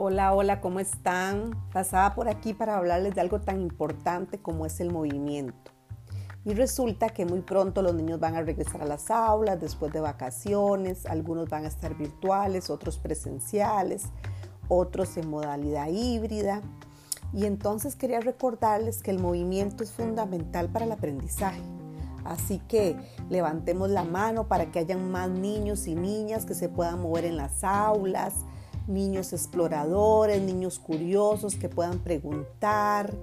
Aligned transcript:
Hola, 0.00 0.32
hola, 0.32 0.60
¿cómo 0.60 0.78
están? 0.78 1.50
Pasaba 1.72 2.14
por 2.14 2.28
aquí 2.28 2.54
para 2.54 2.76
hablarles 2.76 3.16
de 3.16 3.20
algo 3.20 3.40
tan 3.40 3.60
importante 3.60 4.38
como 4.38 4.64
es 4.64 4.78
el 4.78 4.92
movimiento. 4.92 5.72
Y 6.44 6.54
resulta 6.54 7.08
que 7.08 7.26
muy 7.26 7.40
pronto 7.40 7.82
los 7.82 7.96
niños 7.96 8.20
van 8.20 8.36
a 8.36 8.42
regresar 8.42 8.80
a 8.82 8.86
las 8.86 9.10
aulas 9.10 9.60
después 9.60 9.92
de 9.92 10.00
vacaciones, 10.00 11.04
algunos 11.04 11.48
van 11.48 11.64
a 11.64 11.66
estar 11.66 11.96
virtuales, 11.96 12.70
otros 12.70 12.96
presenciales, 12.96 14.04
otros 14.68 15.16
en 15.16 15.28
modalidad 15.30 15.88
híbrida. 15.88 16.62
Y 17.32 17.46
entonces 17.46 17.96
quería 17.96 18.20
recordarles 18.20 19.02
que 19.02 19.10
el 19.10 19.18
movimiento 19.18 19.82
es 19.82 19.90
fundamental 19.90 20.68
para 20.68 20.84
el 20.84 20.92
aprendizaje. 20.92 21.60
Así 22.24 22.60
que 22.68 22.96
levantemos 23.30 23.90
la 23.90 24.04
mano 24.04 24.46
para 24.46 24.70
que 24.70 24.78
hayan 24.78 25.10
más 25.10 25.28
niños 25.28 25.88
y 25.88 25.96
niñas 25.96 26.44
que 26.44 26.54
se 26.54 26.68
puedan 26.68 27.02
mover 27.02 27.24
en 27.24 27.36
las 27.36 27.64
aulas, 27.64 28.44
niños 28.88 29.32
exploradores, 29.32 30.42
niños 30.42 30.78
curiosos 30.78 31.54
que 31.54 31.68
puedan 31.68 31.98
preguntar, 32.00 33.14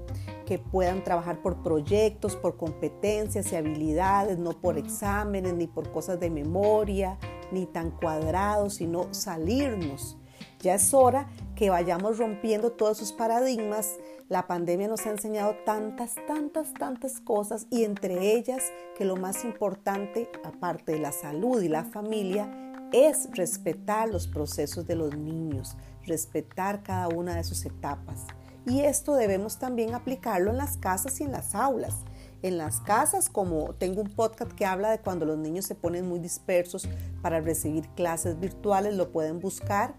que 0.45 0.59
puedan 0.59 1.03
trabajar 1.03 1.41
por 1.41 1.63
proyectos, 1.63 2.35
por 2.35 2.55
competencias 2.55 3.51
y 3.51 3.55
habilidades, 3.55 4.37
no 4.37 4.51
por 4.51 4.77
exámenes 4.77 5.53
ni 5.55 5.67
por 5.67 5.91
cosas 5.91 6.19
de 6.19 6.29
memoria, 6.29 7.17
ni 7.51 7.65
tan 7.65 7.91
cuadrados, 7.91 8.75
sino 8.75 9.13
salirnos. 9.13 10.17
Ya 10.61 10.75
es 10.75 10.93
hora 10.93 11.27
que 11.55 11.69
vayamos 11.69 12.17
rompiendo 12.17 12.71
todos 12.71 12.97
esos 12.97 13.13
paradigmas. 13.13 13.97
La 14.29 14.47
pandemia 14.47 14.87
nos 14.87 15.05
ha 15.05 15.11
enseñado 15.11 15.55
tantas, 15.65 16.15
tantas, 16.27 16.73
tantas 16.73 17.19
cosas 17.19 17.67
y 17.69 17.83
entre 17.83 18.35
ellas 18.35 18.63
que 18.97 19.05
lo 19.05 19.15
más 19.15 19.45
importante, 19.45 20.29
aparte 20.43 20.93
de 20.93 20.99
la 20.99 21.11
salud 21.11 21.61
y 21.61 21.69
la 21.69 21.83
familia, 21.83 22.64
es 22.91 23.29
respetar 23.33 24.09
los 24.09 24.27
procesos 24.27 24.85
de 24.87 24.95
los 24.95 25.15
niños, 25.17 25.75
respetar 26.05 26.83
cada 26.83 27.07
una 27.07 27.35
de 27.35 27.43
sus 27.43 27.65
etapas. 27.65 28.25
Y 28.65 28.81
esto 28.81 29.15
debemos 29.15 29.59
también 29.59 29.93
aplicarlo 29.93 30.51
en 30.51 30.57
las 30.57 30.77
casas 30.77 31.19
y 31.21 31.23
en 31.23 31.31
las 31.31 31.53
aulas. 31.53 31.95
En 32.41 32.57
las 32.57 32.79
casas, 32.79 33.29
como 33.29 33.73
tengo 33.75 34.01
un 34.01 34.09
podcast 34.09 34.51
que 34.53 34.65
habla 34.65 34.91
de 34.91 34.99
cuando 34.99 35.25
los 35.25 35.37
niños 35.37 35.65
se 35.65 35.75
ponen 35.75 36.07
muy 36.07 36.19
dispersos 36.19 36.87
para 37.21 37.41
recibir 37.41 37.87
clases 37.89 38.39
virtuales, 38.39 38.95
lo 38.95 39.11
pueden 39.11 39.39
buscar 39.39 39.95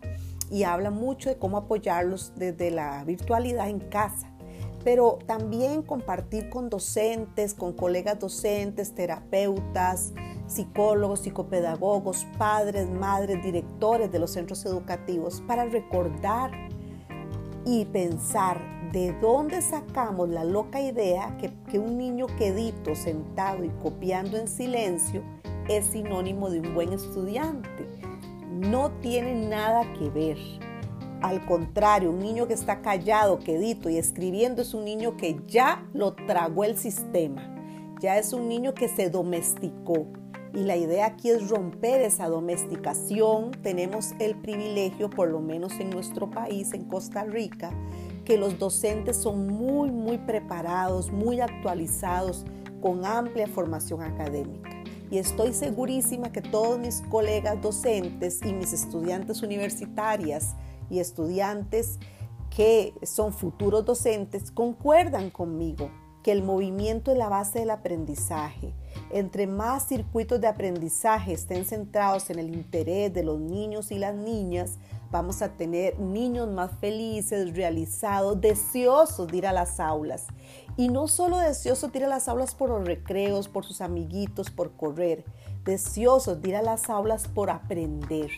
y 0.50 0.65
habla 0.65 0.91
mucho 0.91 1.28
de 1.28 1.39
cómo 1.39 1.56
apoyarlos 1.56 2.33
desde 2.37 2.71
la 2.71 3.03
virtualidad 3.05 3.69
en 3.69 3.81
casa 3.81 4.33
pero 4.87 5.19
también 5.27 5.83
compartir 5.83 6.48
con 6.48 6.71
docentes, 6.71 7.55
con 7.55 7.73
colegas 7.73 8.21
docentes, 8.21 8.95
terapeutas, 8.95 10.12
psicólogos, 10.47 11.21
psicopedagogos, 11.21 12.27
padres, 12.39 12.89
madres, 12.89 13.43
directores 13.43 14.11
de 14.11 14.19
los 14.19 14.33
centros 14.33 14.65
educativos 14.65 15.43
para 15.47 15.65
recordar 15.67 16.51
y 17.65 17.85
pensar 17.87 18.77
de 18.93 19.13
dónde 19.21 19.61
sacamos 19.61 20.29
la 20.29 20.45
loca 20.45 20.81
idea 20.81 21.37
que, 21.39 21.53
que 21.69 21.79
un 21.79 21.99
niño 21.99 22.27
quedito, 22.39 22.95
sentado 22.95 23.65
y 23.65 23.69
copiando 23.83 24.37
en 24.39 24.49
silencio 24.49 25.23
es 25.69 25.87
sinónimo 25.87 26.51
de 26.51 26.61
un 26.61 26.75
buen 26.75 26.93
estudiante. 26.93 27.87
No 28.51 28.91
tiene 29.03 29.49
nada 29.49 29.93
que 29.95 30.09
ver. 30.11 30.39
Al 31.23 31.45
contrario, 31.45 32.11
un 32.11 32.21
niño 32.21 32.47
que 32.47 32.55
está 32.55 32.83
callado, 32.83 33.39
quedito 33.39 33.91
y 33.91 33.97
escribiendo 33.97 34.63
es 34.63 34.75
un 34.75 34.85
niño 34.85 35.17
que 35.17 35.41
ya 35.47 35.87
lo 35.93 36.15
tragó 36.15 36.65
el 36.65 36.77
sistema. 36.79 37.53
Ya 38.01 38.19
es 38.19 38.33
un 38.33 38.49
niño 38.49 38.75
que 38.75 38.89
se 38.89 39.11
domesticó. 39.11 40.07
Y 40.57 40.62
la 40.62 40.75
idea 40.75 41.05
aquí 41.05 41.29
es 41.29 41.51
romper 41.51 42.01
esa 42.01 42.31
domesticación. 42.31 43.51
Tenemos 43.62 44.12
el 44.19 44.37
privilegio, 44.37 45.11
por 45.11 45.29
lo 45.29 45.41
menos 45.41 45.75
en 45.81 45.91
nuestro 45.91 46.31
país, 46.31 46.73
en 46.73 46.85
Costa 46.85 47.25
Rica, 47.25 47.71
que 48.25 48.39
los 48.39 48.59
docentes 48.59 49.19
son 49.19 49.49
muy, 49.49 49.91
muy 49.91 50.17
preparados, 50.17 51.12
muy 51.12 51.41
actualizados, 51.41 52.47
con 52.81 53.05
amplia 53.05 53.47
formación 53.49 54.00
académica. 54.00 54.71
Y 55.11 55.19
estoy 55.19 55.53
segurísima 55.53 56.33
que 56.33 56.41
todos 56.41 56.78
mis 56.78 57.03
colegas 57.11 57.61
docentes 57.61 58.41
y 58.43 58.55
mis 58.55 58.73
estudiantes 58.73 59.43
universitarias 59.43 60.55
y 60.88 61.00
estudiantes 61.00 61.99
que 62.49 62.94
son 63.03 63.34
futuros 63.34 63.84
docentes 63.84 64.50
concuerdan 64.50 65.28
conmigo 65.28 65.91
que 66.23 66.33
el 66.33 66.43
movimiento 66.43 67.12
es 67.12 67.19
la 67.19 67.28
base 67.28 67.59
del 67.59 67.71
aprendizaje. 67.71 68.73
Entre 69.11 69.47
más 69.47 69.87
circuitos 69.87 70.41
de 70.41 70.49
aprendizaje 70.49 71.33
estén 71.33 71.65
centrados 71.65 72.28
en 72.31 72.41
el 72.41 72.53
interés 72.53 73.15
de 73.15 73.22
los 73.22 73.39
niños 73.39 73.93
y 73.93 73.99
las 73.99 74.15
niñas, 74.15 74.78
vamos 75.12 75.43
a 75.43 75.50
tener 75.50 75.99
niños 76.00 76.49
más 76.49 76.72
felices, 76.81 77.55
realizados, 77.55 78.41
deseosos 78.41 79.28
de 79.28 79.37
ir 79.37 79.47
a 79.47 79.53
las 79.53 79.78
aulas. 79.78 80.27
Y 80.77 80.89
no 80.89 81.06
solo 81.06 81.39
deseosos 81.39 81.93
de 81.93 82.00
ir 82.00 82.05
a 82.06 82.09
las 82.09 82.28
aulas 82.28 82.55
por 82.55 82.71
los 82.71 82.84
recreos, 82.84 83.49
por 83.49 83.65
sus 83.65 83.81
amiguitos, 83.81 84.50
por 84.50 84.72
correr, 84.72 85.25
deseosos 85.65 86.43
de 86.43 86.49
ir 86.49 86.56
a 86.56 86.62
las 86.62 86.91
aulas 86.91 87.28
por 87.28 87.50
aprender. 87.50 88.31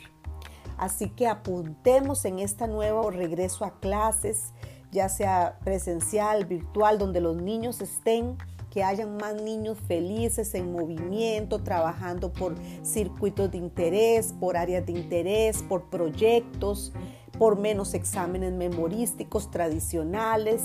Así 0.77 1.09
que 1.11 1.27
apuntemos 1.27 2.25
en 2.25 2.39
este 2.39 2.69
nuevo 2.69 3.11
regreso 3.11 3.65
a 3.65 3.81
clases, 3.81 4.53
ya 4.93 5.09
sea 5.09 5.59
presencial, 5.65 6.45
virtual, 6.45 6.99
donde 6.99 7.21
los 7.21 7.37
niños 7.37 7.81
estén, 7.81 8.39
que 8.71 8.84
hayan 8.84 9.17
más 9.17 9.34
niños 9.34 9.79
felices 9.87 10.55
en 10.55 10.73
movimiento, 10.73 11.62
trabajando 11.62 12.33
por 12.33 12.55
circuitos 12.83 13.51
de 13.51 13.59
interés, 13.59 14.34
por 14.39 14.56
áreas 14.56 14.84
de 14.87 14.93
interés, 14.93 15.62
por 15.62 15.89
proyectos, 15.91 16.93
por 17.39 17.59
menos 17.59 17.95
exámenes 17.95 18.53
memorísticos 18.53 19.51
tradicionales, 19.51 20.62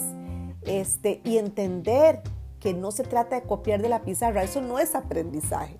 este, 0.65 1.21
y 1.23 1.37
entender 1.37 2.21
que 2.59 2.73
no 2.73 2.91
se 2.91 3.03
trata 3.03 3.35
de 3.35 3.45
copiar 3.45 3.81
de 3.81 3.89
la 3.89 4.03
pizarra, 4.03 4.41
eso 4.41 4.61
no 4.61 4.79
es 4.79 4.95
aprendizaje. 4.95 5.77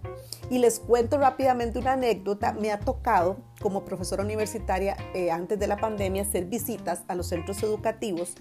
Y 0.49 0.57
les 0.57 0.79
cuento 0.79 1.17
rápidamente 1.17 1.79
una 1.79 1.93
anécdota. 1.93 2.51
Me 2.51 2.73
ha 2.73 2.79
tocado 2.81 3.37
como 3.61 3.85
profesora 3.85 4.21
universitaria 4.21 4.97
eh, 5.13 5.31
antes 5.31 5.57
de 5.57 5.67
la 5.67 5.77
pandemia 5.77 6.23
hacer 6.23 6.45
visitas 6.45 7.03
a 7.07 7.15
los 7.15 7.27
centros 7.27 7.63
educativos, 7.63 8.35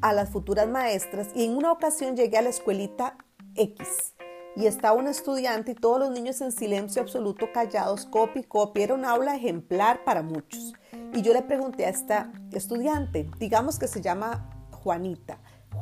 a 0.00 0.12
las 0.12 0.30
futuras 0.30 0.68
maestras 0.68 1.28
y 1.34 1.44
en 1.44 1.56
una 1.56 1.72
ocasión 1.72 2.16
llegué 2.16 2.38
a 2.38 2.42
la 2.42 2.50
escuelita 2.50 3.16
X 3.54 4.14
y 4.56 4.66
estaba 4.66 4.98
un 4.98 5.06
estudiante 5.06 5.72
y 5.72 5.74
todos 5.74 6.00
los 6.00 6.10
niños 6.10 6.40
en 6.40 6.50
silencio 6.50 7.00
absoluto, 7.00 7.52
callados, 7.52 8.06
copy, 8.06 8.42
copy. 8.42 8.82
Era 8.82 8.94
un 8.94 9.04
aula 9.04 9.36
ejemplar 9.36 10.02
para 10.04 10.22
muchos. 10.22 10.72
Y 11.14 11.22
yo 11.22 11.32
le 11.32 11.42
pregunté 11.42 11.86
a 11.86 11.90
esta 11.90 12.32
estudiante, 12.50 13.30
digamos 13.38 13.78
que 13.78 13.86
se 13.86 14.00
llama 14.00 14.50
Juanita, 14.72 15.38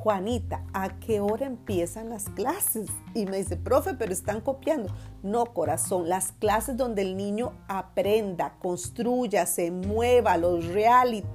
Juanita, 0.06 0.62
¿a 0.72 1.00
qué 1.00 1.21
hora 1.21 1.47
empiezan 1.47 2.10
las 2.10 2.28
clases? 2.31 2.88
Y 3.15 3.27
me 3.27 3.38
dice, 3.38 3.56
profe, 3.56 3.94
pero 3.94 4.12
están 4.12 4.41
copiando. 4.41 4.94
No, 5.22 5.47
corazón, 5.47 6.09
las 6.09 6.33
clases 6.33 6.77
donde 6.77 7.03
el 7.03 7.16
niño 7.16 7.53
aprenda, 7.66 8.54
construya, 8.60 9.47
se 9.47 9.71
mueva, 9.71 10.37
los 10.37 10.66
reality, 10.66 11.27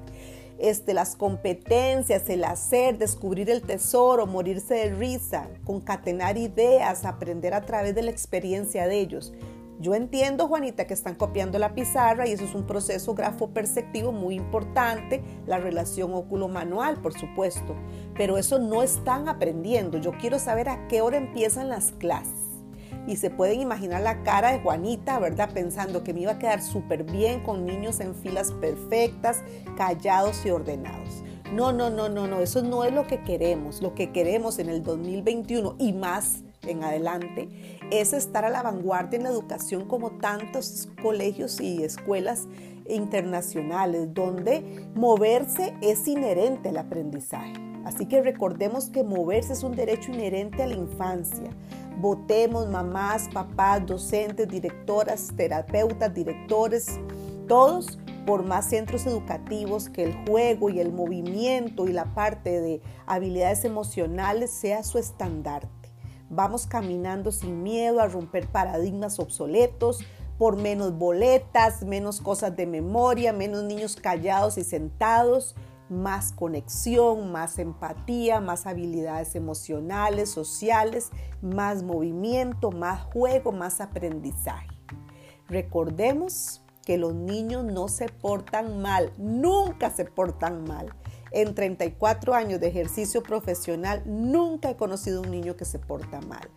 este, 0.60 0.94
las 0.94 1.16
competencias, 1.16 2.30
el 2.30 2.44
hacer, 2.44 2.98
descubrir 2.98 3.50
el 3.50 3.62
tesoro, 3.62 4.28
morirse 4.28 4.76
de 4.76 4.96
risa, 4.96 5.48
concatenar 5.64 6.38
ideas, 6.38 7.06
aprender 7.06 7.54
a 7.54 7.66
través 7.66 7.96
de 7.96 8.04
la 8.04 8.12
experiencia 8.12 8.88
de 8.88 9.00
ellos. 9.00 9.34
Yo 9.82 9.96
entiendo, 9.96 10.48
Juanita, 10.48 10.86
que 10.86 10.94
están 10.94 11.16
copiando 11.16 11.58
la 11.58 11.74
pizarra 11.74 12.28
y 12.28 12.34
eso 12.34 12.44
es 12.44 12.54
un 12.54 12.68
proceso 12.68 13.16
grafo-perceptivo 13.16 14.12
muy 14.12 14.36
importante, 14.36 15.24
la 15.48 15.58
relación 15.58 16.14
óculo-manual, 16.14 17.02
por 17.02 17.14
supuesto, 17.14 17.76
pero 18.16 18.38
eso 18.38 18.60
no 18.60 18.84
están 18.84 19.28
aprendiendo. 19.28 19.98
Yo 19.98 20.12
quiero 20.12 20.38
saber 20.38 20.70
a 20.70 20.88
qué 20.88 21.02
hora 21.02 21.18
empiezan 21.18 21.70
las 21.70 21.94
clases. 21.94 22.51
Y 23.08 23.16
se 23.16 23.30
pueden 23.30 23.62
imaginar 23.62 24.02
la 24.02 24.24
cara 24.24 24.52
de 24.52 24.60
Juanita, 24.60 25.20
¿verdad? 25.20 25.50
Pensando 25.54 26.04
que 26.04 26.14
me 26.14 26.22
iba 26.22 26.34
a 26.34 26.40
quedar 26.40 26.62
súper 26.62 27.04
bien 27.04 27.42
con 27.42 27.66
niños 27.66 28.00
en 28.00 28.16
filas 28.16 28.52
perfectas, 28.54 29.42
callados 29.76 30.46
y 30.46 30.52
ordenados. 30.52 31.24
No, 31.54 31.74
no, 31.74 31.90
no, 31.90 32.08
no, 32.08 32.28
no, 32.28 32.40
eso 32.40 32.62
no 32.62 32.84
es 32.86 32.94
lo 32.94 33.08
que 33.08 33.24
queremos. 33.24 33.82
Lo 33.82 33.94
que 33.94 34.12
queremos 34.12 34.60
en 34.60 34.70
el 34.70 34.84
2021 34.84 35.76
y 35.80 35.94
más 35.94 36.44
en 36.64 36.84
adelante 36.84 37.50
es 37.92 38.14
estar 38.14 38.46
a 38.46 38.50
la 38.50 38.64
vanguardia 38.64 39.18
en 39.18 39.24
la 39.24 39.30
educación 39.30 39.86
como 39.88 40.12
tantos 40.12 40.88
colegios 41.02 41.60
y 41.60 41.84
escuelas 41.84 42.48
internacionales, 42.88 44.14
donde 44.14 44.88
moverse 44.96 45.74
es 45.82 46.08
inherente 46.08 46.70
al 46.70 46.78
aprendizaje. 46.78 47.54
Así 47.84 48.06
que 48.06 48.22
recordemos 48.22 48.90
que 48.90 49.04
moverse 49.04 49.54
es 49.54 49.64
un 49.64 49.76
derecho 49.76 50.12
inherente 50.12 50.64
a 50.64 50.68
la 50.68 50.76
infancia. 50.76 51.50
Votemos 51.98 52.68
mamás, 52.70 53.30
papás, 53.34 53.86
docentes, 53.86 54.48
directoras, 54.48 55.30
terapeutas, 55.36 56.14
directores, 56.14 57.00
todos 57.48 58.00
por 58.26 58.44
más 58.44 58.70
centros 58.70 59.06
educativos 59.06 59.90
que 59.90 60.04
el 60.04 60.16
juego 60.26 60.70
y 60.70 60.80
el 60.80 60.92
movimiento 60.92 61.88
y 61.88 61.94
la 61.94 62.14
parte 62.14 62.62
de 62.62 62.82
habilidades 63.06 63.66
emocionales 63.66 64.52
sea 64.52 64.84
su 64.84 64.98
estandarte. 64.98 65.92
Vamos 66.30 66.66
caminando 66.66 67.32
sin 67.32 67.62
miedo 67.62 68.00
a 68.00 68.08
romper 68.08 68.48
paradigmas 68.48 69.20
obsoletos 69.20 70.00
por 70.38 70.56
menos 70.56 70.98
boletas, 70.98 71.84
menos 71.84 72.22
cosas 72.22 72.56
de 72.56 72.66
memoria, 72.66 73.34
menos 73.34 73.64
niños 73.64 73.96
callados 73.96 74.58
y 74.58 74.64
sentados 74.64 75.56
más 75.92 76.32
conexión, 76.32 77.32
más 77.32 77.60
empatía, 77.60 78.40
más 78.40 78.66
habilidades 78.66 79.36
emocionales, 79.36 80.32
sociales, 80.32 81.12
más 81.42 81.84
movimiento, 81.84 82.72
más 82.72 83.02
juego, 83.02 83.52
más 83.52 83.82
aprendizaje. 83.82 84.70
Recordemos 85.48 86.64
que 86.86 86.98
los 86.98 87.14
niños 87.14 87.66
no 87.66 87.90
se 87.90 88.08
portan 88.08 88.82
mal, 88.82 89.12
nunca 89.18 89.92
se 89.92 90.06
portan 90.06 90.64
mal. 90.64 90.96
En 91.32 91.54
34 91.54 92.34
años 92.34 92.60
de 92.60 92.68
ejercicio 92.68 93.22
profesional, 93.22 94.02
nunca 94.06 94.70
he 94.70 94.76
conocido 94.78 95.22
un 95.22 95.30
niño 95.30 95.56
que 95.56 95.66
se 95.66 95.78
porta 95.78 96.22
mal 96.22 96.50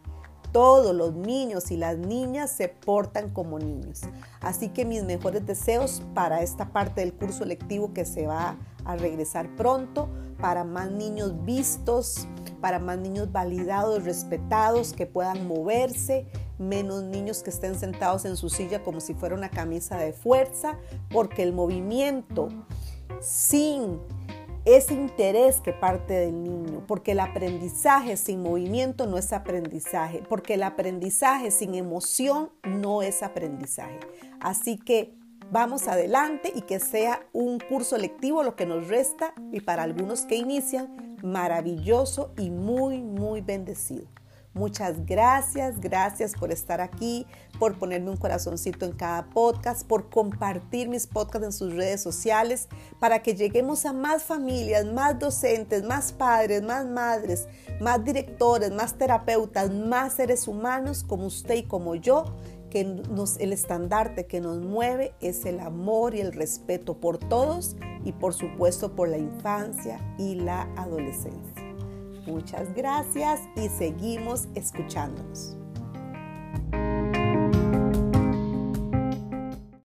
todos 0.55 0.95
los 0.95 1.15
niños 1.15 1.73
y 1.73 1.77
las 1.77 1.99
niñas 1.99 2.49
se 2.49 2.69
portan 2.69 3.31
como 3.31 3.59
niños. 3.59 4.03
Así 4.41 4.69
que 4.69 4.85
mis 4.85 5.03
mejores 5.03 5.45
deseos 5.45 6.01
para 6.15 6.43
esta 6.43 6.71
parte 6.71 7.01
del 7.01 7.13
curso 7.13 7.45
lectivo 7.45 7.93
que 7.93 8.05
se 8.05 8.29
va 8.29 8.57
a 8.85 8.95
regresar 8.95 9.49
pronto, 9.57 10.09
para 10.41 10.63
más 10.63 10.93
niños 10.93 11.45
vistos, 11.45 12.29
para 12.61 12.79
más 12.79 12.99
niños 12.99 13.33
validados, 13.33 14.05
respetados, 14.05 14.93
que 14.93 15.07
puedan 15.07 15.49
moverse, 15.49 16.29
menos 16.57 17.03
niños 17.03 17.43
que 17.43 17.51
estén 17.51 17.77
sentados 17.77 18.25
en 18.25 18.37
su 18.37 18.49
silla 18.49 18.85
como 18.85 19.01
si 19.01 19.13
fuera 19.13 19.35
una 19.35 19.51
camisa 19.51 19.97
de 19.97 20.13
fuerza, 20.13 20.79
porque 21.11 21.43
el 21.43 21.53
movimiento 21.53 22.49
sin 23.21 23.99
ese 24.65 24.95
interés 24.95 25.61
que 25.61 25.73
parte 25.73 26.15
del 26.15 26.43
niño, 26.43 26.85
porque 26.87 27.13
el 27.13 27.21
aprendizaje 27.21 28.17
sin 28.17 28.43
movimiento 28.43 29.07
no 29.07 29.19
es 29.19 29.33
aprendizaje, 29.33 30.23
porque 30.29 30.55
el 30.55 30.63
aprendizaje 30.63 31.51
sin 31.51 31.75
emoción 31.75 32.51
no 32.63 33.03
es 33.03 33.23
aprendizaje. 33.23 34.01
Así 34.41 34.79
que 34.79 35.15
vamos 35.51 35.87
adelante 35.87 36.51
y 36.55 36.63
que 36.63 36.81
sea 36.81 37.27
un 37.33 37.59
curso 37.59 37.99
lectivo 37.99 38.43
lo 38.43 38.57
que 38.57 38.65
nos 38.65 38.89
resta 38.89 39.35
y 39.53 39.61
para 39.61 39.83
algunos 39.83 40.23
que 40.23 40.37
inician, 40.37 41.17
maravilloso 41.23 42.33
y 42.39 42.51
muy, 42.51 43.03
muy 43.03 43.43
bendecido. 43.43 44.07
Muchas 44.55 45.05
gracias, 45.05 45.81
gracias 45.81 46.35
por 46.35 46.53
estar 46.53 46.81
aquí, 46.81 47.27
por 47.59 47.77
ponerme 47.77 48.11
un 48.11 48.17
corazoncito 48.17 48.87
en 48.87 48.93
cada 48.93 49.25
podcast, 49.31 49.85
por 49.85 50.09
compartir 50.09 50.89
mis 50.89 51.09
podcasts 51.09 51.47
en 51.47 51.53
sus 51.53 51.75
redes 51.75 52.01
sociales, 52.01 52.69
para 53.01 53.21
que 53.21 53.35
lleguemos 53.35 53.85
a 53.85 53.93
más 53.93 54.23
familias, 54.23 54.87
más 54.87 55.19
docentes, 55.19 55.83
más 55.83 56.13
padres, 56.13 56.63
más 56.63 56.87
madres, 56.87 57.49
más 57.81 58.05
directores, 58.05 58.71
más 58.71 58.97
terapeutas, 58.97 59.73
más 59.73 60.13
seres 60.13 60.47
humanos 60.47 61.03
como 61.03 61.27
usted 61.27 61.57
y 61.57 61.63
como 61.65 61.97
yo, 61.97 62.37
que 62.71 62.81
el 62.81 63.53
estandarte 63.53 64.27
que 64.27 64.41
nos 64.41 64.59
mueve 64.59 65.15
es 65.21 65.47
el 65.47 65.59
amor 65.59 66.15
y 66.15 66.21
el 66.21 66.33
respeto 66.33 67.01
por 67.01 67.19
todos 67.19 67.77
y 68.05 68.13
por 68.13 68.35
supuesto 68.35 68.95
por 68.95 69.09
la 69.09 69.19
infancia 69.19 70.01
y 70.19 70.37
la 70.37 70.63
adolescencia. 70.77 71.64
Muchas 72.27 72.75
gracias 72.75 73.41
y 73.57 73.69
seguimos 73.69 74.49
escuchándonos. 74.55 75.57